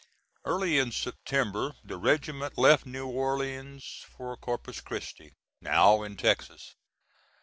[0.45, 6.73] Early in September the regiment left New Orleans for Corpus Christi, now in Texas.